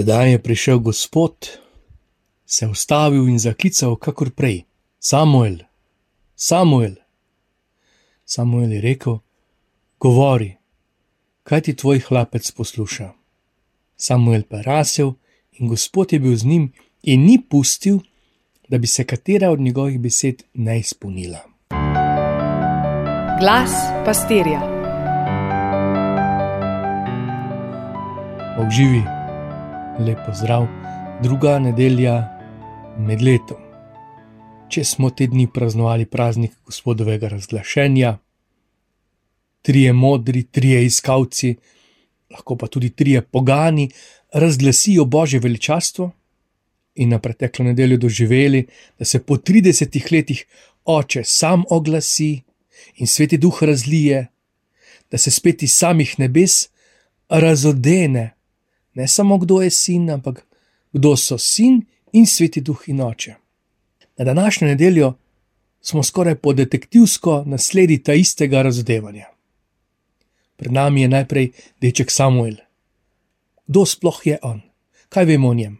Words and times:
Tedaj 0.00 0.30
je 0.32 0.42
prišel 0.42 0.78
Gospod, 0.78 1.48
se 2.46 2.66
ustavil 2.66 3.28
in 3.28 3.38
zaklical, 3.38 3.96
kakor 3.96 4.30
prej: 4.32 4.62
Samuel, 4.98 5.58
Samuel. 6.36 6.94
Samuel 8.24 8.72
je 8.72 8.80
rekel: 8.80 9.18
Govori, 10.00 10.56
kaj 11.42 11.60
ti 11.60 11.76
tvoj 11.76 12.00
hlapec 12.08 12.50
posluša. 12.50 13.12
Samuel 13.96 14.48
pa 14.48 14.56
je 14.56 14.62
rasel 14.62 15.12
in 15.52 15.68
Gospod 15.68 16.12
je 16.12 16.18
bil 16.18 16.36
z 16.36 16.48
njim 16.48 16.72
in 17.02 17.20
ni 17.28 17.36
pustil, 17.50 18.00
da 18.68 18.78
bi 18.78 18.86
se 18.86 19.04
katera 19.04 19.50
od 19.50 19.60
njegovih 19.60 20.00
besed 20.00 20.42
ne 20.54 20.80
izpolnila. 20.80 21.44
Glas 23.40 23.72
pastirja. 24.04 24.60
Bog 28.56 28.70
živi, 28.70 29.19
lepo 30.06 30.32
zdrav, 30.34 30.66
druga 31.22 31.58
nedelja 31.58 32.14
med 32.98 33.22
letom. 33.22 33.58
Če 34.70 34.84
smo 34.84 35.10
te 35.10 35.26
dni 35.28 35.44
praznovali 35.52 36.06
praznik 36.06 36.54
gospodovega 36.64 37.28
razglašenja, 37.28 38.14
trije 39.62 39.92
modri, 39.92 40.42
trije 40.42 40.84
iskalci, 40.86 41.52
lahko 42.30 42.56
pa 42.56 42.70
tudi 42.72 42.90
trije 42.90 43.22
pogani, 43.22 43.90
razglasijo 44.32 45.04
božje 45.04 45.40
veličastvo 45.40 46.10
in 46.94 47.12
na 47.12 47.18
preteklo 47.18 47.64
nedeljo 47.64 47.98
doživeli, 47.98 48.66
da 48.98 49.04
se 49.04 49.22
po 49.22 49.36
30 49.36 50.12
letih 50.12 50.44
oče 50.84 51.24
sam 51.24 51.64
oglasi 51.70 52.40
in 52.96 53.06
sveti 53.06 53.38
duh 53.38 53.62
razlije, 53.62 54.26
da 55.10 55.18
se 55.18 55.30
spet 55.30 55.62
iz 55.62 55.72
samih 55.72 56.18
nebes 56.18 56.68
razodene, 57.28 58.30
ne 58.94 59.08
samo 59.08 59.38
kdo 59.38 59.62
je 59.62 59.70
sin, 59.70 60.10
ampak 60.10 60.46
kdo 60.92 61.16
so 61.16 61.38
sin 61.38 61.82
in 62.12 62.26
sveti 62.26 62.60
duh 62.60 62.82
in 62.86 63.00
oče. 63.00 63.34
Na 64.18 64.24
današnjo 64.24 64.68
nedeljo 64.68 65.14
smo 65.80 66.02
skoraj 66.02 66.34
po 66.34 66.52
detektivsko 66.52 67.42
nasledi 67.46 68.02
ta 68.02 68.12
istega 68.14 68.62
razodevanja. 68.62 69.26
Pred 70.56 70.72
nami 70.72 71.02
je 71.02 71.08
najprej 71.08 71.52
deček 71.80 72.10
Samuel. 72.10 72.54
Kdo 73.66 73.86
sploh 73.86 74.26
je 74.26 74.38
on? 74.42 74.60
Kaj 75.08 75.24
vemo 75.24 75.48
o 75.48 75.54
njem? 75.54 75.78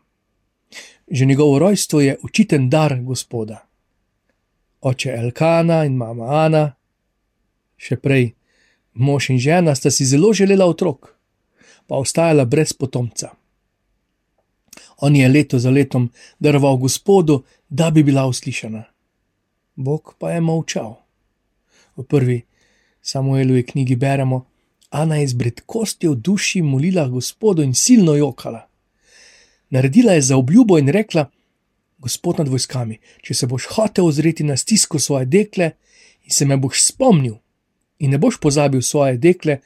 Že 1.11 1.25
njegovo 1.25 1.59
rojstvo 1.59 2.01
je 2.01 2.17
učiten 2.23 2.71
dar 2.71 3.01
Gospoda. 3.03 3.67
Oče 4.81 5.11
Elkana 5.11 5.85
in 5.85 5.97
mama 5.97 6.25
Ana, 6.45 6.73
še 7.77 7.97
prej 7.97 8.33
mož 8.95 9.31
in 9.31 9.39
žena, 9.39 9.75
sta 9.75 9.91
si 9.91 10.05
zelo 10.05 10.33
želela 10.33 10.65
otrok, 10.65 11.13
pa 11.91 11.97
ostajala 11.99 12.45
brez 12.45 12.73
potomca. 12.73 13.29
On 14.97 15.17
je 15.17 15.29
leto 15.29 15.59
za 15.59 15.71
letom 15.71 16.11
daroval 16.39 16.77
Gospodu, 16.77 17.43
da 17.69 17.91
bi 17.91 18.03
bila 18.03 18.27
uslišana. 18.27 18.85
Bog 19.75 20.15
pa 20.19 20.31
je 20.31 20.41
molčal. 20.41 20.95
V 21.97 22.05
prvi 22.05 22.43
Samuelovi 23.03 23.67
knjigi 23.67 23.97
beremo, 23.97 24.47
Ana 24.91 25.17
je 25.17 25.29
z 25.29 25.35
bredkosti 25.35 26.09
v 26.09 26.15
duši 26.15 26.63
molila 26.63 27.09
Gospodu 27.09 27.63
in 27.63 27.75
silno 27.75 28.15
jokala. 28.15 28.69
Naredila 29.71 30.13
je 30.13 30.23
za 30.23 30.37
obljubo 30.37 30.79
in 30.79 30.89
rekla: 30.89 31.27
Gospod 31.99 32.39
nad 32.39 32.49
vojskami, 32.49 33.01
če 33.23 33.35
se 33.35 33.47
boš 33.47 33.67
hotel 33.75 34.07
ozreti 34.07 34.47
na 34.47 34.57
stisko 34.57 34.99
svoje 34.99 35.27
dekle 35.27 35.73
in 36.23 36.31
se 36.31 36.47
me 36.47 36.57
boš 36.57 36.87
spomnil 36.87 37.35
in 37.99 38.11
ne 38.11 38.19
boš 38.19 38.39
pozabil 38.41 38.83
svoje 38.83 39.19
dekle, 39.19 39.59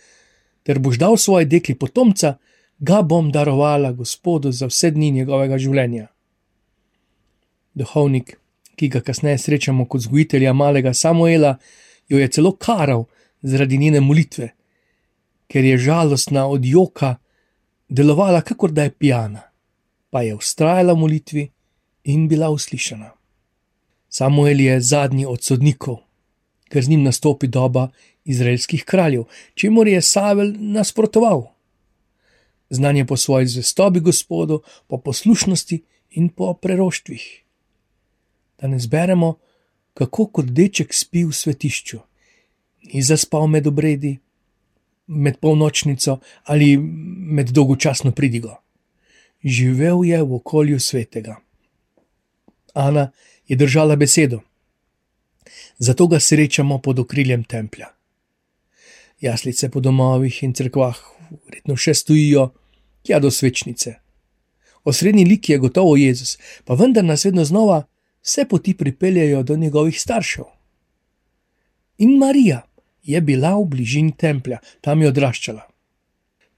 ter 0.65 0.81
boš 0.81 0.99
dal 0.99 1.17
svoje 1.17 1.47
dekli 1.47 1.77
potomca, 1.79 2.39
ga 2.79 3.03
bom 3.03 3.31
darovala 3.33 3.93
Gospodu 3.93 4.53
za 4.53 4.67
vse 4.67 4.91
dni 4.91 5.11
njegovega 5.11 5.59
življenja. 5.59 6.09
Duhovnik, 7.75 8.39
ki 8.77 8.89
ga 8.89 9.01
kasneje 9.01 9.39
srečamo 9.39 9.87
kot 9.87 10.07
zgojitelja 10.07 10.53
malega 10.53 10.95
Samuela, 10.95 11.57
jo 12.09 12.19
je 12.19 12.29
celo 12.29 12.57
karal 12.57 13.05
zaradi 13.43 13.79
njene 13.79 14.01
molitve, 14.01 14.51
ker 15.47 15.65
je 15.65 15.79
žalostna 15.79 16.47
od 16.49 16.65
joka 16.65 17.17
delovala, 17.89 18.41
kakor 18.41 18.73
da 18.73 18.89
je 18.89 18.91
pijana, 18.91 19.43
pa 20.11 20.23
je 20.23 20.35
ustrajala 20.35 20.95
v 20.95 21.03
molitvi 21.05 21.45
in 22.05 22.29
bila 22.29 22.51
uslišana. 22.51 23.13
Samuel 24.09 24.61
je 24.61 24.81
zadnji 24.81 25.27
od 25.27 25.43
sodnikov, 25.43 26.01
ker 26.71 26.83
z 26.83 26.89
njim 26.89 27.03
nastopi 27.03 27.47
doba 27.47 27.89
izraelskih 28.25 28.85
kraljev, 28.85 29.25
čemu 29.55 29.87
je 29.87 30.03
Savel 30.03 30.53
nasprotoval. 30.59 31.47
Znanje 32.71 33.05
po 33.05 33.17
svoji 33.17 33.47
zvestobi 33.47 34.01
Gospodu, 34.01 34.63
po 34.87 34.99
poslušnosti 34.99 35.83
in 36.11 36.29
po 36.29 36.55
preroštvih. 36.55 37.43
Danes 38.61 38.87
beremo, 38.89 39.39
kako 39.95 40.27
kot 40.27 40.47
deček 40.47 40.95
spi 40.95 41.25
v 41.25 41.33
svetišču, 41.33 41.99
ni 42.93 43.03
zaspal 43.03 43.47
med 43.47 43.67
obredi, 43.67 44.19
med 45.07 45.39
polnočnico 45.39 46.19
ali 46.45 46.77
med 46.77 47.51
dolgočasno 47.51 48.13
pridigo. 48.13 48.57
Živel 49.45 50.05
je 50.05 50.23
v 50.23 50.35
okolju 50.35 50.81
svetega. 50.81 51.37
Ana 52.75 53.11
je 53.49 53.57
držala 53.57 53.97
besedo, 53.97 54.41
zato 55.79 56.07
ga 56.07 56.21
srečamo 56.21 56.79
pod 56.79 56.99
okriljem 56.99 57.45
templja. 57.45 57.93
Jaslice 59.25 59.71
po 59.73 59.81
domovih 59.81 60.43
in 60.45 60.53
crkvah 60.53 60.99
verjetno 61.45 61.77
še 61.81 61.95
stojijo, 61.97 62.51
tja 63.05 63.21
do 63.21 63.31
svečnice. 63.31 63.95
Osrednji 64.85 65.25
lik 65.25 65.49
je 65.49 65.59
gotovo 65.59 65.97
Jezus, 65.97 66.37
pa 66.65 66.77
vendar 66.77 67.05
nas 67.05 67.25
vedno 67.25 67.45
znova 67.45 67.85
vse 68.25 68.45
poti 68.49 68.75
pripeljajo 68.77 69.43
do 69.43 69.57
njegovih 69.57 70.01
staršev. 70.01 70.45
In 71.99 72.19
Marija 72.19 72.63
je 73.03 73.21
bila 73.21 73.55
v 73.57 73.65
bližini 73.65 74.13
templja, 74.17 74.59
tam 74.81 75.03
je 75.03 75.09
odraščala. 75.09 75.65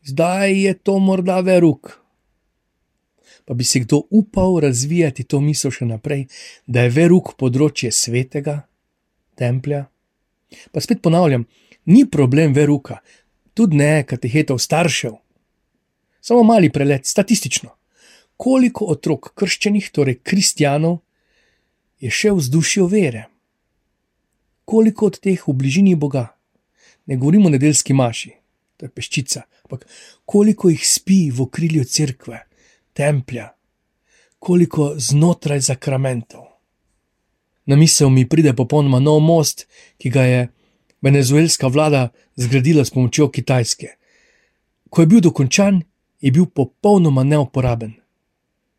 Zdaj 0.07 0.55
je 0.63 0.75
to 0.75 0.99
morda 0.99 1.41
veruk. 1.41 1.91
Pa 3.47 3.55
bi 3.55 3.65
si 3.65 3.81
kdo 3.81 4.03
upal 4.11 4.59
razvijati 4.63 5.25
to 5.25 5.41
misel 5.41 5.71
še 5.71 5.87
naprej, 5.87 6.27
da 6.67 6.87
je 6.87 6.95
veruk 6.95 7.35
področje 7.39 7.93
svetega 7.95 8.61
templja? 9.39 9.85
Pa 10.73 10.83
spet 10.83 11.03
ponavljam, 11.03 11.47
ni 11.87 12.05
problem 12.11 12.55
veruka, 12.55 13.01
tudi 13.55 13.77
ne 13.77 14.05
katehetov 14.07 14.59
staršev. 14.59 15.17
Samo 16.21 16.43
mali 16.43 16.71
prelet, 16.73 17.07
statistično. 17.07 17.71
Koliko 18.37 18.91
otrok 18.93 19.33
krščenih, 19.35 19.91
torej 19.91 20.21
kristijanov, 20.21 21.01
je 22.03 22.11
še 22.13 22.35
v 22.35 22.43
vzdušju 22.43 22.87
vere? 22.93 23.29
Koliko 24.67 25.07
od 25.09 25.21
teh 25.23 25.41
v 25.47 25.55
bližini 25.57 25.95
Boga? 25.95 26.37
ne 27.07 27.17
govorimo 27.17 27.47
o 27.47 27.51
nedeljski 27.51 27.93
maši, 27.93 28.33
to 28.77 28.87
je 28.87 28.91
peščica, 28.91 29.43
ampak 29.65 29.87
koliko 30.25 30.71
jih 30.71 30.83
spi 30.87 31.31
v 31.31 31.43
okrilju 31.43 31.85
cerkve, 31.85 32.41
templja, 32.93 33.53
koliko 34.39 34.95
znotraj 34.99 35.61
zakramentov. 35.71 36.45
Na 37.67 37.77
misel 37.77 38.11
mi 38.11 38.29
pride 38.29 38.55
popolnoma 38.55 39.01
nov 39.01 39.21
most, 39.23 39.67
ki 39.99 40.11
ga 40.11 40.23
je 40.23 40.43
venezuelska 41.07 41.71
vlada 41.71 42.09
zgradila 42.37 42.85
s 42.85 42.91
pomočjo 42.91 43.29
Kitajske. 43.31 43.95
Ko 44.91 45.03
je 45.03 45.07
bil 45.07 45.23
dokončan, 45.23 45.83
je 46.21 46.31
bil 46.35 46.47
popolnoma 46.51 47.23
neuporaben, 47.25 47.95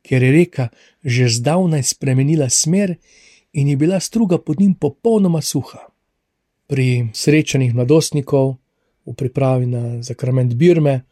ker 0.03 0.23
je 0.23 0.31
reka 0.31 0.69
že 1.03 1.29
zdavnaj 1.31 1.83
spremenila 1.83 2.49
smer 2.49 2.97
in 3.53 3.67
je 3.67 3.77
bila 3.77 3.99
struga 3.99 4.37
pod 4.37 4.59
njim 4.59 4.73
popolnoma 4.73 5.41
suha 5.41 5.87
pri 6.67 7.07
srečanjih 7.13 7.75
mladostnikov, 7.75 8.57
v 9.07 9.13
pripravi 9.15 9.65
na 9.65 9.83
zakrament 10.03 10.53
Birme, 10.53 11.07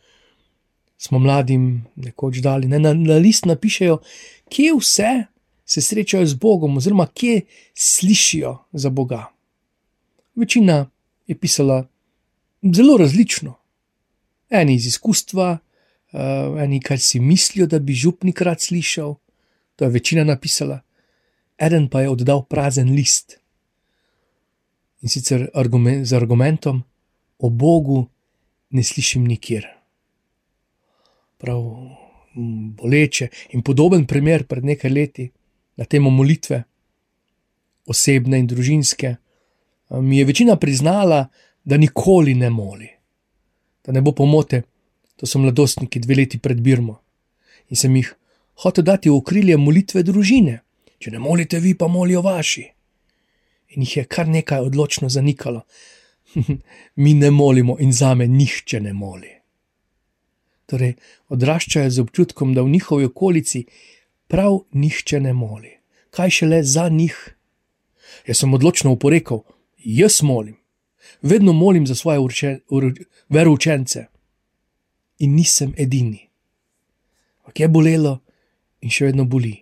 smo 0.97 1.19
mladim 1.19 1.85
nekoč 1.95 2.41
dali, 2.43 2.67
ne, 2.67 2.79
na, 2.79 2.91
na 2.93 3.15
list 3.15 3.47
napišejo, 3.47 4.01
kje 4.51 4.73
vse 4.75 5.11
se 5.65 5.81
srečajo 5.81 6.25
z 6.27 6.35
Bogom, 6.35 6.77
oziroma 6.77 7.07
kje 7.07 7.45
slišijo 7.73 8.57
za 8.73 8.89
Boga. 8.89 9.31
Večina 10.35 10.89
je 11.27 11.37
pisala 11.37 11.87
zelo 12.73 12.97
različno. 12.97 13.55
Eni 14.49 14.75
iz 14.75 14.85
izkustva, 14.85 15.57
uh, 15.57 16.61
eni, 16.61 16.79
kar 16.79 16.99
si 16.99 17.19
mislijo, 17.19 17.67
da 17.67 17.79
bi 17.79 17.93
župnik 17.93 18.41
rad 18.41 18.61
slišal, 18.61 19.15
to 19.75 19.85
je 19.85 19.91
večina 19.91 20.23
napisala, 20.23 20.81
eden 21.57 21.89
pa 21.89 22.01
je 22.01 22.09
oddal 22.09 22.45
prazen 22.45 22.93
list 22.95 23.39
in 25.05 25.09
sicer 25.09 25.49
argument, 25.53 26.05
z 26.07 26.13
argumentom: 26.13 26.83
O 27.39 27.49
Bogu 27.49 28.07
ne 28.69 28.83
slišim 28.83 29.25
nikjer. 29.25 29.67
Prav 31.37 31.61
boleče 32.79 33.27
in 33.53 33.61
podoben 33.61 34.07
primer 34.07 34.47
pred 34.47 34.65
nekaj 34.65 34.91
leti 34.91 35.27
na 35.77 35.85
temo 35.85 36.09
molitve, 36.09 36.63
osebne 37.85 38.39
in 38.39 38.47
družinske, 38.47 39.15
mi 39.89 40.17
je 40.17 40.25
večina 40.25 40.55
priznala, 40.55 41.27
da 41.63 41.77
nikoli 41.77 42.35
ne 42.35 42.49
moli. 42.49 42.89
Da 43.85 43.91
ne 43.91 44.01
bo 44.01 44.11
pomote, 44.11 44.61
to 45.15 45.25
so 45.25 45.39
mladostniki 45.39 45.99
dve 45.99 46.15
leti 46.15 46.39
pred 46.39 46.61
Birmo. 46.61 47.01
in 47.69 47.75
sem 47.75 47.95
jih 47.95 48.13
hotel 48.61 48.83
dati 48.83 49.09
v 49.09 49.17
okrilje 49.17 49.57
molitve 49.57 50.03
družine. 50.03 50.59
Če 50.99 51.11
ne 51.11 51.19
molite 51.19 51.59
vi, 51.59 51.73
pa 51.73 51.87
molijo 51.87 52.21
vaši. 52.21 52.63
In 53.75 53.83
jih 53.83 53.97
je 53.97 54.03
kar 54.05 54.27
nekaj 54.27 54.61
odločno 54.69 55.09
zanikalo. 55.09 55.65
Mi 57.01 57.13
ne 57.13 57.31
molimo 57.31 57.77
in 57.79 57.91
za 57.93 58.13
me 58.15 58.27
nihče 58.27 58.79
ne 58.79 58.93
moli. 58.93 59.31
Torej, 60.65 60.95
odraščajo 61.29 61.89
z 61.89 62.01
občutkom, 62.01 62.53
da 62.53 62.63
v 62.63 62.71
njihovi 62.73 63.05
okolici 63.05 63.65
prav 64.27 64.63
nihče 64.73 65.19
ne 65.19 65.33
moli. 65.33 65.75
Kaj 66.09 66.29
šele 66.39 66.63
za 66.63 66.87
njih? 66.89 67.17
Jaz 68.25 68.41
sem 68.41 68.53
odločno 68.53 68.95
oporekal, 68.95 69.43
jaz 69.85 70.21
molim, 70.21 70.57
vedno 71.21 71.53
molim 71.53 71.87
za 71.87 71.95
svoje 71.95 72.19
veroučence 73.29 74.05
in 75.19 75.35
nisem 75.35 75.73
edini. 75.77 76.29
Ampak 77.39 77.59
je 77.59 77.67
bolelo 77.69 78.19
in 78.81 78.89
še 78.89 79.11
vedno 79.11 79.25
boli. 79.29 79.53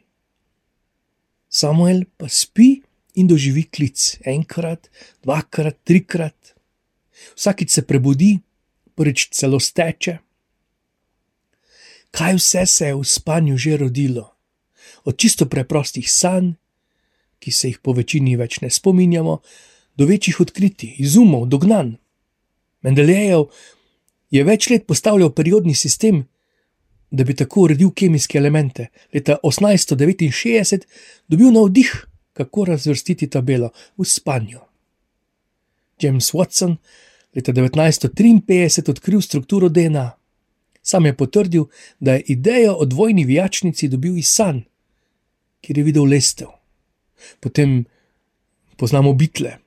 Samuel 1.49 2.05
pa 2.17 2.29
spi 2.31 2.81
in 3.19 3.27
doživi 3.27 3.67
klic 3.69 4.17
enkrat, 4.25 4.89
dvakrat, 5.21 5.83
trikrat. 5.83 6.55
Vsakič 7.35 7.69
se 7.69 7.83
prebudi, 7.85 8.39
prvič 8.95 9.29
celo 9.35 9.59
steče. 9.59 10.17
Kaj 12.13 12.37
vse 12.37 12.65
se 12.65 12.89
je 12.89 12.95
v 12.95 13.03
spanju 13.03 13.57
že 13.57 13.77
rodilo? 13.77 14.33
Od 15.03 15.17
čisto 15.17 15.45
preprostih 15.45 16.07
sanj, 16.09 16.53
ki 17.39 17.51
se 17.51 17.67
jih 17.67 17.79
po 17.83 17.93
večini 17.93 18.37
več 18.39 18.61
ne 18.63 18.69
spominjamo, 18.71 19.41
do 19.95 20.05
večjih 20.05 20.39
odkritij, 20.41 20.95
izumov, 20.97 21.47
dognan. 21.47 21.95
Mendelejev 22.81 23.47
je 24.31 24.43
več 24.43 24.69
let 24.69 24.87
postavljal 24.87 25.31
periodni 25.31 25.75
sistem, 25.75 26.23
da 27.11 27.23
bi 27.23 27.35
tako 27.37 27.67
uredil 27.67 27.91
kemijske 27.93 28.37
elemente. 28.37 28.87
Leta 29.13 29.37
1869 29.43 30.87
dobil 31.27 31.51
navdih, 31.53 31.91
kako 32.33 32.65
razvrstiti 32.65 33.29
tabelo 33.29 33.69
v 33.97 34.05
spanju. 34.05 34.59
James 36.01 36.33
Watson 36.33 36.75
leta 37.35 37.53
1953 37.53 38.89
odkril 38.89 39.21
strukturo 39.21 39.69
DNA. 39.69 40.11
Sam 40.81 41.05
je 41.05 41.17
potrdil, 41.17 41.65
da 41.99 42.13
je 42.13 42.23
idejo 42.27 42.73
o 42.73 42.85
dvojni 42.85 43.23
vijačnici 43.23 43.87
dobil 43.87 44.17
iz 44.17 44.27
sanj, 44.27 44.65
kjer 45.61 45.77
je 45.77 45.83
videl 45.83 46.03
lestev. 46.03 46.47
Potem 47.39 47.85
poznamo 48.77 49.13
bitle. 49.13 49.62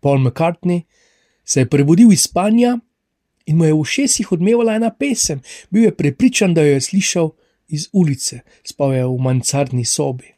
Paul 0.00 0.18
McCartney 0.18 0.82
se 1.44 1.60
je 1.60 1.68
prebudil 1.68 2.12
iz 2.12 2.22
spanja 2.22 2.78
in 3.46 3.56
mu 3.56 3.64
je 3.64 3.74
v 3.74 3.84
šestih 3.84 4.32
odmevala 4.32 4.76
ena 4.78 4.90
pesem. 4.90 5.40
Bil 5.70 5.88
je 5.88 5.96
prepričan, 5.96 6.54
da 6.54 6.62
jo 6.62 6.76
je 6.76 6.80
slišal 6.80 7.30
iz 7.68 7.88
ulice, 7.92 8.40
spal 8.64 8.94
je 8.94 9.06
v 9.06 9.16
mansardni 9.18 9.84
sobi. 9.84 10.34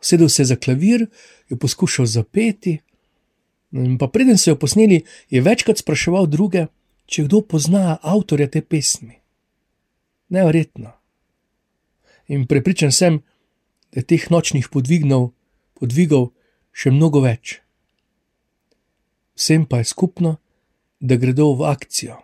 Sedel 0.00 0.28
se 0.28 0.42
je 0.42 0.46
za 0.46 0.56
klavir, 0.56 1.06
jo 1.48 1.56
poskušal 1.56 2.06
zapeti. 2.06 2.78
Pa 3.98 4.08
preden 4.08 4.38
so 4.38 4.50
jo 4.50 4.58
posneli, 4.60 5.02
je 5.30 5.40
večkrat 5.40 5.80
spraševal 5.80 6.26
druge, 6.26 6.66
če 7.06 7.24
kdo 7.24 7.40
pozna 7.40 7.98
avtorja 8.02 8.48
te 8.48 8.60
pesmi. 8.60 9.16
Neverjetno. 10.28 10.92
In 12.28 12.46
prepričan 12.46 12.92
sem, 12.92 13.20
da 13.92 14.00
je 14.00 14.08
teh 14.14 14.30
nočnih 14.30 14.68
podvignov, 14.68 15.32
podvigov 15.76 16.30
še 16.72 16.92
mnogo 16.92 17.24
več. 17.24 17.63
Vsem 19.34 19.66
pa 19.66 19.78
je 19.78 19.84
skupno, 19.84 20.36
da 21.00 21.16
gredo 21.16 21.52
v 21.52 21.66
akcijo. 21.66 22.16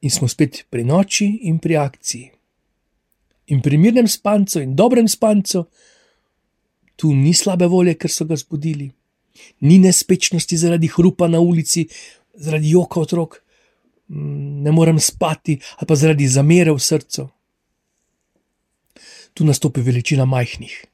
In 0.00 0.10
smo 0.10 0.28
spet 0.28 0.64
pri 0.70 0.84
noči 0.84 1.26
in 1.50 1.58
pri 1.58 1.76
akciji. 1.76 2.30
In 3.46 3.60
pri 3.62 3.78
mirnem 3.78 4.08
spancu 4.08 4.62
in 4.62 4.74
dobrem 4.74 5.08
spancu, 5.08 5.66
tu 6.96 7.12
ni 7.14 7.34
slabe 7.34 7.66
volje, 7.66 7.96
ker 7.98 8.10
so 8.10 8.24
ga 8.24 8.38
zbudili, 8.38 8.88
ni 9.60 9.78
nespečnosti 9.78 10.56
zaradi 10.56 10.88
hrupa 10.88 11.28
na 11.28 11.40
ulici, 11.40 11.86
zaradi 12.34 12.70
joka 12.70 13.00
otrok, 13.00 13.42
ne 14.08 14.70
morem 14.70 14.98
spati, 15.02 15.58
ali 15.76 15.86
pa 15.86 15.94
zaradi 15.94 16.28
zamere 16.28 16.72
v 16.72 16.80
srcu. 16.80 17.28
Tu 19.34 19.44
nastopi 19.44 19.82
veličina 19.82 20.24
majhnih. 20.24 20.84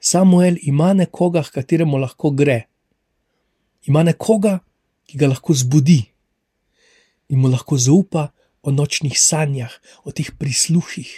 Samuel 0.00 0.56
ima 0.62 0.92
nekoga, 0.92 1.44
h 1.44 1.52
kateremu 1.52 2.00
lahko 2.00 2.32
gre 2.34 2.64
ima 3.84 4.02
nekoga, 4.02 4.58
ki 5.06 5.18
ga 5.18 5.28
lahko 5.28 5.54
zbudi 5.54 6.00
in 7.28 7.38
mu 7.40 7.48
lahko 7.48 7.76
zaupa 7.78 8.32
o 8.62 8.72
nočnih 8.72 9.16
sanjah, 9.20 9.72
o 10.04 10.12
teh 10.12 10.30
prisluhih. 10.38 11.12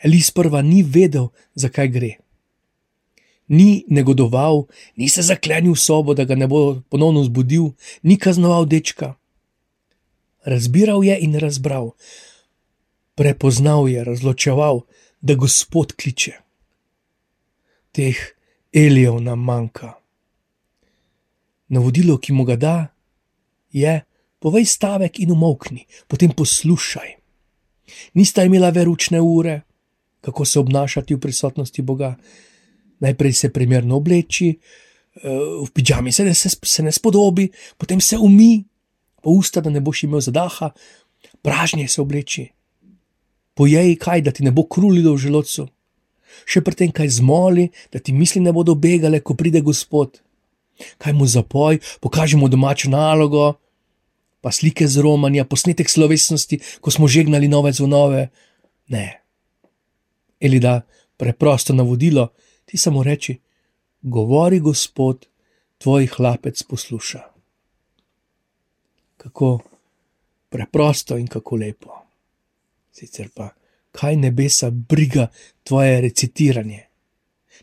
Elis 0.00 0.30
prva 0.32 0.62
ni 0.62 0.82
vedel, 0.82 1.28
zakaj 1.54 1.88
gre. 1.92 2.12
Ni 3.50 3.84
negodoval, 3.88 4.64
ni 4.96 5.10
se 5.10 5.24
zaklenil 5.26 5.74
v 5.74 5.80
sobo, 5.80 6.14
da 6.14 6.24
ga 6.24 6.38
ne 6.38 6.46
bo 6.48 6.80
ponovno 6.88 7.24
zbudil, 7.26 7.74
ni 8.06 8.16
kaznoval 8.16 8.64
dečka. 8.64 9.16
Razbiral 10.46 11.04
je 11.04 11.18
in 11.20 11.36
razbral, 11.36 11.92
prepoznal 13.18 13.90
je, 13.90 14.04
razločeval, 14.04 14.86
da 15.20 15.34
Gospod 15.36 15.92
kliče. 15.92 16.38
Teh 17.92 18.16
Elijev 18.72 19.20
nam 19.20 19.44
manjka. 19.44 19.99
Navodilo, 21.70 22.18
ki 22.18 22.34
mu 22.34 22.44
ga 22.44 22.56
da, 22.58 22.76
je: 23.70 24.00
povej 24.40 24.64
stavek 24.66 25.20
in 25.20 25.32
umokni, 25.32 25.84
potem 26.08 26.32
poslušaj. 26.32 27.16
Nista 28.14 28.44
imela 28.44 28.70
veručne 28.70 29.20
ure, 29.20 29.60
kako 30.20 30.44
se 30.44 30.58
obnašati 30.58 31.14
v 31.14 31.20
prisotnosti 31.20 31.82
Boga. 31.82 32.16
Najprej 33.00 33.32
se 33.32 33.52
primerno 33.52 33.96
obleči, 33.96 34.48
eh, 34.50 35.28
v 35.64 35.68
pižami 35.72 36.12
se, 36.12 36.34
se, 36.34 36.48
se 36.64 36.82
ne 36.82 36.92
spodobi, 36.92 37.48
potem 37.78 38.00
se 38.00 38.18
umi, 38.18 38.64
po 39.22 39.30
usta, 39.30 39.60
da 39.60 39.70
ne 39.70 39.80
boš 39.80 40.04
imel 40.04 40.20
zadaha, 40.20 40.70
pražnje 41.42 41.88
se 41.88 42.00
obleči. 42.00 42.48
Pojej 43.54 43.96
kaj, 43.96 44.22
da 44.22 44.30
ti 44.30 44.44
ne 44.44 44.52
bo 44.52 44.64
krulilo 44.64 45.14
v 45.14 45.18
želodcu. 45.18 45.68
Še 46.46 46.60
pri 46.64 46.74
tem 46.74 46.92
kaj 46.92 47.08
zmoli, 47.20 47.68
da 47.92 47.98
ti 47.98 48.12
misli 48.12 48.40
ne 48.40 48.52
bodo 48.52 48.74
begale, 48.74 49.20
ko 49.20 49.34
pride 49.34 49.60
Gospod 49.60 50.20
kaj 50.98 51.12
mu 51.12 51.26
zapoj, 51.26 51.78
pokažemo 52.00 52.48
domačo 52.48 52.90
nalogo, 52.90 53.54
pa 54.40 54.52
slike 54.52 54.88
z 54.88 55.00
romanja, 55.00 55.44
posnetek 55.44 55.90
slovesnosti, 55.90 56.60
ko 56.80 56.90
smo 56.90 57.08
žegnali 57.08 57.48
nove 57.48 57.72
zvonove. 57.72 58.28
Ne. 58.88 59.20
Ali 60.42 60.60
da 60.60 60.80
preprosto 61.16 61.74
navodilo, 61.74 62.32
ti 62.64 62.76
samo 62.76 63.02
reči: 63.02 63.36
Govori 64.02 64.60
Gospod, 64.60 65.26
tvoj 65.78 66.06
hlapec 66.06 66.62
posluša. 66.62 67.20
Kako 69.16 69.58
preprosto 70.48 71.16
in 71.16 71.26
kako 71.26 71.56
lepo. 71.56 71.96
Sicer 72.92 73.28
pa, 73.34 73.48
kaj 73.92 74.16
nebesa 74.16 74.70
briga 74.70 75.28
tvoje 75.64 76.00
recitiranje 76.00 76.89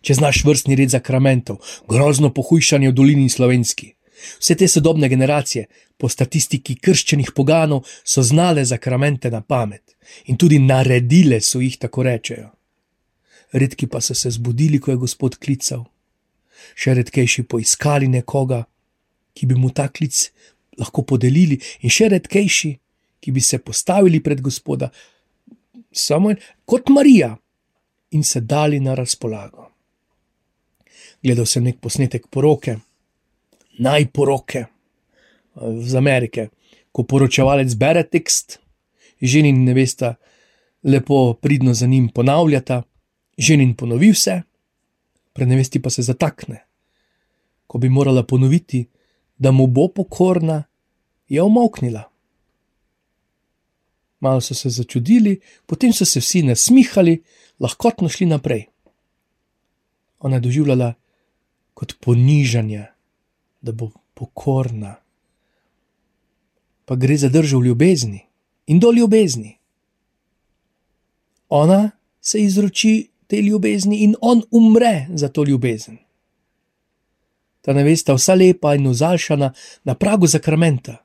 če 0.02 0.18
znaš 0.18 0.44
vrstni 0.46 0.76
red 0.76 0.94
zakramentov, 0.94 1.62
grozno 1.90 2.34
pohujšanje 2.34 2.92
v 2.92 2.96
dolini 2.96 3.30
slovenski. 3.30 3.94
Vse 4.40 4.56
te 4.56 4.68
sodobne 4.68 5.10
generacije, 5.10 5.68
po 5.98 6.10
statistiki 6.10 6.76
krščenih 6.76 7.32
poganov, 7.36 7.86
so 8.04 8.24
znale 8.24 8.66
zakramente 8.66 9.32
na 9.34 9.42
pamet 9.42 9.96
in 10.26 10.38
tudi 10.38 10.60
naredile 10.60 11.42
so 11.42 11.60
jih, 11.62 11.78
tako 11.78 12.06
rečejo. 12.08 12.50
Redki 13.52 13.88
pa 13.88 14.02
so 14.02 14.16
se 14.16 14.32
zbudili, 14.32 14.80
ko 14.80 14.92
je 14.92 15.02
Gospod 15.02 15.38
klical, 15.40 15.86
še 16.76 16.94
redkejši 17.00 17.44
poiskali 17.44 18.08
nekoga, 18.12 18.64
ki 19.34 19.48
bi 19.48 19.56
mu 19.56 19.72
ta 19.72 19.88
klic 19.88 20.30
lahko 20.80 21.04
podelili, 21.04 21.60
in 21.84 21.92
še 21.92 22.10
redkejši, 22.14 22.72
ki 23.20 23.34
bi 23.34 23.42
se 23.42 23.60
postavili 23.60 24.22
pred 24.24 24.42
Gospoda, 24.42 24.92
samo 25.92 26.34
kot 26.66 26.92
Marija, 26.94 27.34
in 28.12 28.24
se 28.24 28.40
dali 28.42 28.80
na 28.80 28.96
razpolago 28.96 29.68
gledal 31.24 31.46
sem 31.46 31.64
nek 31.64 31.80
posnetek 31.82 32.28
poroke, 32.32 32.78
najporoke 33.80 34.66
iz 35.82 35.96
Amerike, 35.96 36.50
ko 36.92 37.04
poročevalec 37.04 37.74
bere 37.76 38.04
tekst, 38.04 38.60
ženi 39.22 39.50
in 39.50 39.64
nevesta 39.66 40.16
lepo 40.84 41.34
pridno 41.34 41.74
za 41.74 41.88
njim 41.88 42.10
ponavljata, 42.10 42.84
ženi 43.38 43.64
in 43.64 43.76
ponovi 43.76 44.12
vse, 44.12 44.42
pred 45.34 45.48
nevesti 45.48 45.82
pa 45.82 45.90
se 45.90 46.02
zatakne. 46.02 46.64
Ko 47.68 47.78
bi 47.78 47.90
morala 47.90 48.24
ponoviti, 48.24 48.86
da 49.38 49.52
mu 49.52 49.68
bo 49.68 49.88
pokorna, 49.88 50.64
je 51.28 51.42
omoknila. 51.42 52.04
Malo 54.20 54.42
so 54.42 54.54
se 54.54 54.70
začudili, 54.70 55.40
potem 55.66 55.94
so 55.94 56.06
se 56.06 56.20
vsi 56.20 56.42
nasmihali, 56.44 57.22
lahkotno 57.60 58.10
šli 58.10 58.26
naprej. 58.26 58.66
Ona 60.20 60.36
je 60.36 60.42
doživljala 60.42 60.94
kot 61.74 61.94
ponižanje, 62.00 62.86
da 63.62 63.72
bo 63.72 63.92
pokorna. 64.14 64.96
Pa 66.86 66.96
gre 66.96 67.18
za 67.18 67.30
držo 67.30 67.60
v 67.60 67.66
ljubezni, 67.66 68.26
in 68.68 68.80
do 68.80 68.92
ljubezni. 68.92 69.58
Ona 71.50 71.92
se 72.22 72.42
izroči 72.42 73.10
tej 73.28 73.40
ljubezni 73.40 74.04
in 74.04 74.16
on 74.22 74.42
umre 74.52 75.08
za 75.14 75.30
to 75.30 75.44
ljubezen. 75.44 75.98
Ta 77.62 77.74
nevesta, 77.74 78.14
vsa 78.14 78.34
lepa 78.34 78.76
in 78.76 78.88
uzaljšana, 78.88 79.54
na 79.84 79.96
pragu 79.96 80.28
zakramenta, 80.28 80.98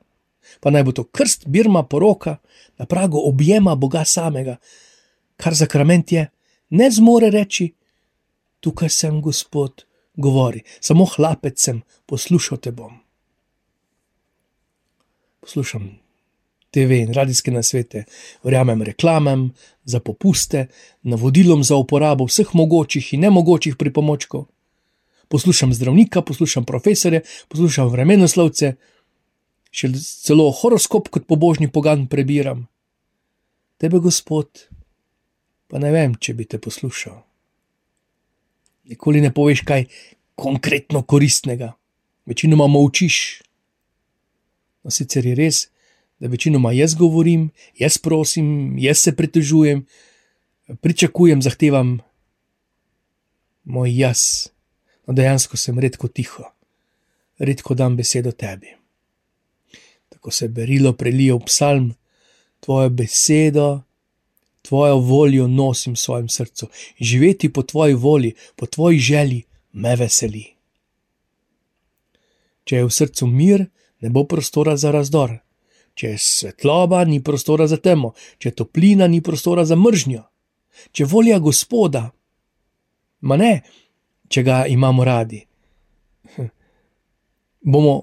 pa 0.59 0.71
naj 0.71 0.83
bo 0.83 0.91
to 0.91 1.03
krst, 1.03 1.47
birma, 1.47 1.83
poroka, 1.83 2.37
na 2.77 2.85
pragu 2.85 3.19
objema 3.27 3.75
Boga 3.75 4.05
samega, 4.05 4.55
kar 5.35 5.53
zakrament 5.53 6.11
je, 6.11 6.29
ne 6.69 6.91
zmore 6.91 7.29
reči: 7.29 7.73
Tukaj 8.63 8.89
sem, 8.89 9.19
Gospod, 9.21 9.83
govori, 10.15 10.63
samo 10.79 11.05
hlapec 11.15 11.59
sem, 11.59 11.81
poslušal 12.07 12.61
te 12.63 12.71
bom. 12.71 12.95
Poslušam 15.43 15.89
TV 16.73 17.03
in 17.03 17.11
radijske 17.13 17.51
nasvete, 17.51 18.05
verjamem 18.43 18.81
reklamam 18.81 19.49
za 19.83 19.99
popuste, 19.99 20.67
navodilom 21.03 21.63
za 21.63 21.75
uporabo 21.75 22.25
vseh 22.25 22.55
mogočih 22.55 23.13
in 23.13 23.27
nemogočih 23.27 23.75
pripomočkov. 23.77 24.47
Poslušam 25.27 25.73
zdravnika, 25.73 26.21
poslušam 26.21 26.65
profesore, 26.65 27.21
poslušam 27.47 27.91
vremenoslovce, 27.91 28.73
še 29.73 29.91
celo 29.97 30.47
horoskop 30.53 31.09
kot 31.09 31.27
pobožni 31.27 31.67
pogan 31.67 32.07
prebiram. 32.07 32.67
Tebe, 33.77 33.99
Gospod, 33.99 34.67
pa 35.67 35.81
ne 35.81 35.91
vem, 35.91 36.15
če 36.15 36.37
bi 36.37 36.47
te 36.47 36.61
poslušal. 36.61 37.32
Nikoli 38.89 39.21
ne 39.21 39.31
poveš 39.33 39.63
kaj 39.67 39.85
konkretno 40.35 41.03
koristnega, 41.03 41.73
večinoma 42.25 42.67
molčiš. 42.67 43.41
No, 44.83 44.91
sicer 44.91 45.25
je 45.25 45.35
res, 45.35 45.67
da 46.19 46.27
večinoma 46.27 46.73
jaz 46.75 46.95
govorim, 46.95 47.49
jaz 47.79 47.97
prosim, 47.97 48.77
jaz 48.79 48.99
se 49.05 49.15
pritožujem, 49.15 49.85
pričakujem, 50.81 51.41
zahtevam 51.41 51.97
moj 53.63 53.95
jaz. 53.95 54.49
No, 55.07 55.13
dejansko 55.13 55.57
sem 55.59 55.79
redko 55.79 56.07
tiho, 56.07 56.45
redko 57.39 57.75
dam 57.75 57.95
besedo 57.99 58.31
tebi. 58.31 58.75
Tako 60.09 60.31
se 60.31 60.47
berilo 60.47 60.93
prelijo 60.93 61.37
v 61.37 61.47
psalm, 61.47 61.89
tvojo 62.59 62.89
besedo, 62.89 63.81
tvojo 64.63 64.97
voljo 64.97 65.47
nosim 65.47 65.93
v 65.93 65.99
svojem 65.99 66.29
srcu. 66.29 66.67
Živeti 66.99 67.53
po 67.53 67.61
tvoji 67.61 67.93
volji, 67.93 68.33
po 68.55 68.65
tvoji 68.65 68.99
želji, 68.99 69.43
me 69.73 69.95
veseli. 69.95 70.45
Če 72.63 72.75
je 72.79 72.85
v 72.87 72.91
srcu 72.91 73.27
mir, 73.27 73.65
ne 73.99 74.09
bo 74.09 74.23
prostora 74.23 74.77
za 74.79 74.91
razdor. 74.91 75.37
Če 75.93 76.15
je 76.15 76.17
svetloba, 76.17 77.03
ni 77.05 77.19
prostora 77.23 77.67
za 77.67 77.77
temo, 77.77 78.13
če 78.39 78.49
je 78.49 78.55
toplina, 78.63 79.07
ni 79.07 79.21
prostora 79.21 79.65
za 79.65 79.75
mržnjo. 79.75 80.23
Če 80.91 81.05
volja 81.05 81.37
Gospoda, 81.43 82.07
ma 83.29 83.37
ne, 83.37 83.51
če 84.27 84.41
ga 84.43 84.63
imamo 84.71 85.05
radi, 85.05 85.43
bomo 87.73 87.93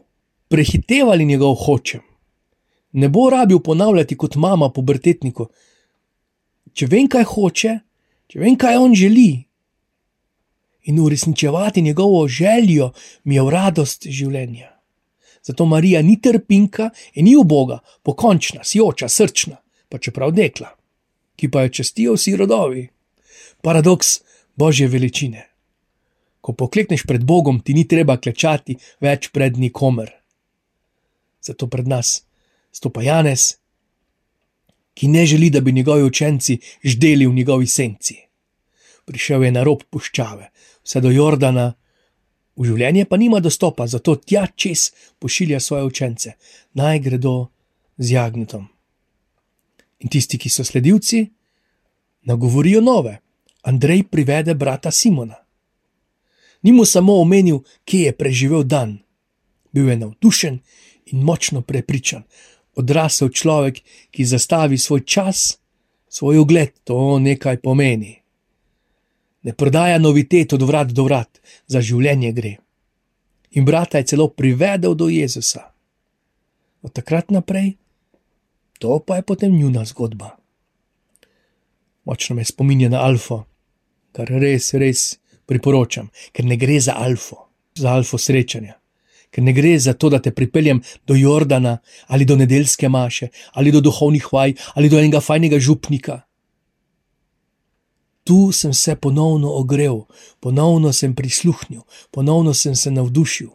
prehitevali 0.51 1.27
njegov 1.27 1.57
hočem. 1.65 2.05
Ne 2.93 3.09
bo 3.09 3.29
rabil 3.31 3.59
ponavljati 3.63 4.17
kot 4.19 4.37
mama 4.37 4.71
pubertetniku. 4.71 5.47
Če 6.81 6.87
vem, 6.89 7.11
kaj 7.13 7.27
hoče, 7.29 7.71
če 8.33 8.39
vem, 8.41 8.55
kaj 8.57 8.79
on 8.81 8.95
želi, 8.97 9.45
in 10.89 11.01
uresničevati 11.01 11.83
njegovo 11.83 12.23
željo, 12.29 12.93
mi 13.25 13.37
je 13.37 13.43
v 13.43 13.51
radost 13.53 14.07
življenja. 14.09 14.71
Zato 15.45 15.67
Marija 15.69 16.01
ni 16.03 16.17
trpinka 16.17 16.89
in 17.21 17.29
ni 17.29 17.35
uboga, 17.37 17.83
pokončna, 18.03 18.65
sjoča, 18.65 19.11
srčna, 19.13 19.59
pa 19.93 20.01
čeprav 20.01 20.33
dekla, 20.33 20.73
ki 21.37 21.53
pa 21.53 21.67
jo 21.67 21.75
čestijo 21.81 22.17
vsi 22.17 22.33
rodovi. 22.41 22.87
Paradoks 23.61 24.23
božje 24.57 24.89
veličine. 24.89 25.45
Ko 26.41 26.57
poklekneš 26.57 27.05
pred 27.05 27.29
Bogom, 27.29 27.61
ti 27.61 27.77
ni 27.77 27.85
treba 27.85 28.17
klečati 28.17 28.79
več 29.05 29.29
pred 29.37 29.61
nikomer. 29.61 30.15
Zato 31.45 31.69
pred 31.69 31.89
nas 31.89 32.23
stopa 32.73 33.05
Janez, 33.05 33.61
ki 34.95 35.09
ne 35.09 35.27
želi, 35.27 35.51
da 35.51 35.61
bi 35.61 35.73
njegovi 35.73 36.03
učenci 36.03 36.59
ždeli 36.85 37.27
v 37.27 37.35
njegovi 37.35 37.67
senci. 37.67 38.17
Prišel 39.05 39.45
je 39.45 39.53
na 39.53 39.63
rob 39.63 39.83
puščave, 39.91 40.51
vse 40.85 41.01
do 41.01 41.11
Jordana, 41.11 41.73
v 42.57 42.67
življenje 42.69 43.07
pa 43.09 43.17
nima 43.17 43.41
dostopa, 43.41 43.87
zato 43.87 44.17
tja 44.17 44.47
čez 44.57 44.91
pošilja 45.19 45.61
svoje 45.61 45.85
učence, 45.85 46.35
naj 46.75 47.01
gredo 47.01 47.51
z 47.99 48.17
jagnetom. 48.17 48.69
In 50.01 50.09
tisti, 50.09 50.39
ki 50.39 50.49
so 50.49 50.65
sledilci, 50.65 51.27
nagovorijo 52.25 52.81
nove. 52.81 53.19
Andrej 53.63 54.07
privede 54.09 54.55
brata 54.55 54.91
Simona. 54.91 55.37
Ni 56.63 56.73
mu 56.73 56.85
samo 56.85 57.19
omenil, 57.21 57.61
kje 57.85 58.07
je 58.09 58.13
preživel 58.17 58.65
dan, 58.65 58.99
bil 59.73 59.89
je 59.89 59.97
navdušen 59.97 60.59
in 61.13 61.25
močno 61.25 61.61
prepričan. 61.63 62.23
Odrasel 62.81 63.29
človek, 63.29 63.83
ki 64.11 64.25
zastavi 64.25 64.79
svoj 64.79 65.05
čas, 65.05 65.59
svoj 66.09 66.41
ugled, 66.41 66.73
to 66.85 67.19
nekaj 67.21 67.61
pomeni 67.61 68.21
ne 69.43 69.53
prodaja 69.53 69.99
novitet 69.99 70.53
od 70.53 70.63
vrat 70.63 70.93
do 70.93 71.05
vrat, 71.05 71.41
za 71.67 71.81
življenje 71.81 72.33
gre. 72.33 72.57
In 73.57 73.65
brata 73.65 73.99
je 73.99 74.13
celo 74.13 74.29
privedel 74.29 74.95
do 74.95 75.09
Jezusa. 75.09 75.71
Od 76.83 76.93
takrat 76.93 77.31
naprej, 77.31 77.75
to 78.79 78.99
pa 79.05 79.19
je 79.19 79.27
potem 79.27 79.57
njuna 79.57 79.85
zgodba. 79.85 80.37
Močno 82.05 82.37
me 82.37 82.45
spominja 82.45 82.89
na 82.89 83.03
Alfa, 83.05 83.43
kar 84.17 84.29
res, 84.29 84.73
res 84.75 85.19
priporočam, 85.47 86.09
ker 86.33 86.47
ne 86.49 86.57
gre 86.57 86.81
za 86.81 86.97
Alfa, 86.97 87.45
za 87.77 87.93
Alfa 87.93 88.19
srečanja. 88.19 88.80
Ker 89.31 89.45
ne 89.45 89.53
gre 89.53 89.79
za 89.79 89.93
to, 89.95 90.09
da 90.11 90.19
te 90.19 90.35
pripeljem 90.35 90.83
do 91.07 91.15
Jordana 91.15 91.79
ali 92.07 92.25
do 92.25 92.37
nedeljske 92.37 92.89
maše 92.89 93.29
ali 93.53 93.73
do 93.73 93.81
duhovnih 93.81 94.33
vaj 94.33 94.55
ali 94.75 94.89
do 94.89 94.99
enega 94.99 95.21
fajnega 95.21 95.59
župnika 95.59 96.21
tu 98.31 98.53
sem 98.53 98.75
se 98.75 98.95
ponovno 98.97 99.51
ogrel, 99.53 100.05
ponovno 100.41 100.93
sem 100.93 101.15
prisluhnil, 101.15 101.81
ponovno 102.11 102.55
sem 102.55 102.77
se 102.77 102.91
navdušil. 102.91 103.49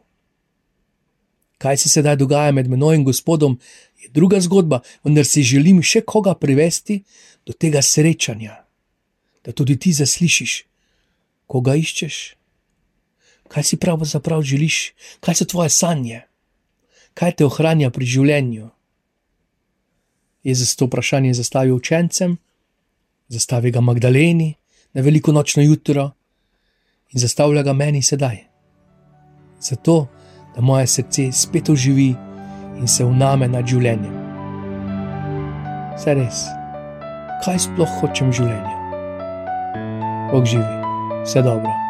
Kaj 1.58 1.78
se 1.78 1.90
sedaj 1.90 2.16
dogaja 2.16 2.52
med 2.52 2.68
menoj 2.68 2.96
in 2.96 3.04
gospodom, 3.04 3.60
je 4.04 4.10
druga 4.12 4.42
zgodba, 4.42 4.82
vendar 5.04 5.26
si 5.26 5.44
želim 5.44 5.80
še 5.80 6.02
koga 6.02 6.34
privesti 6.36 7.04
do 7.46 7.54
tega 7.54 7.82
srečanja, 7.82 8.66
da 9.46 9.52
tudi 9.52 9.78
ti 9.80 9.94
zaslišiš, 9.94 10.66
koga 11.48 11.78
iščeš. 11.80 12.36
Kaj 13.48 13.64
si 13.64 13.78
pravzaprav 13.78 14.42
želiš, 14.42 14.94
kaj 15.20 15.36
so 15.36 15.46
tvoje 15.46 15.70
sanje, 15.70 16.22
kaj 17.14 17.36
te 17.36 17.46
ohranja 17.46 17.90
pri 17.90 18.06
življenju? 18.06 18.70
Jezus 20.44 20.76
to 20.76 20.86
vprašanje 20.86 21.34
zastavil 21.34 21.76
učencem, 21.76 22.38
zastavi 23.28 23.72
ga 23.72 23.82
Magdaleni, 23.82 24.54
na 24.94 25.02
veliko 25.02 25.32
nočno 25.32 25.64
jutro 25.64 26.12
in 27.12 27.20
zastavlja 27.20 27.64
ga 27.64 27.74
meni 27.74 28.02
sedaj. 28.02 28.38
Zato, 29.62 30.08
da 30.56 30.62
moje 30.62 30.88
srce 30.88 31.32
spet 31.32 31.70
oživi 31.70 32.16
in 32.80 32.88
se 32.88 33.04
vname 33.04 33.48
nad 33.48 33.68
življenjem. 33.68 34.14
Vse 35.96 36.16
res, 36.16 36.44
kaj 37.44 37.60
sploh 37.68 37.98
hočem 38.02 38.32
v 38.32 38.40
življenju? 38.42 38.78
Bog 40.32 40.48
živi, 40.48 40.78
vse 41.24 41.44
dobro. 41.44 41.85